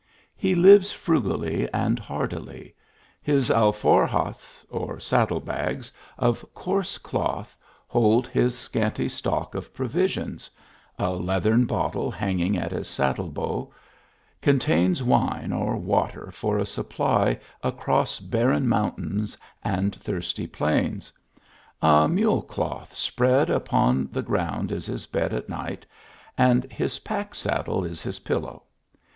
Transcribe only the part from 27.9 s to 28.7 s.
his pillow.